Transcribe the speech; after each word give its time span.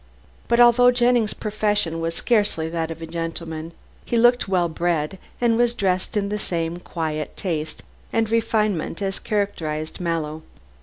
But 0.47 0.59
although 0.59 0.89
Jennings' 0.89 1.35
profession 1.35 1.99
was 2.01 2.15
scarcely 2.15 2.67
that 2.69 2.89
of 2.89 3.03
a 3.03 3.05
gentleman, 3.05 3.71
he 4.03 4.17
looked 4.17 4.47
well 4.47 4.67
bred, 4.67 5.19
and 5.39 5.57
was 5.57 5.75
dressed 5.75 6.15
with 6.15 6.31
the 6.31 6.39
same 6.39 6.77
quiet 6.77 7.37
taste 7.37 7.83
and 8.11 8.27
refinement 8.31 8.99
as 9.03 9.19
characterized 9.19 9.99
Mallow. 9.99 10.41